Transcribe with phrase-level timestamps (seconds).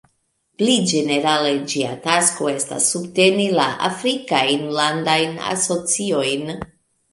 [0.61, 6.53] Pli ĝenerale ĝia tasko estas subteni la Afrikajn landajn asociojn.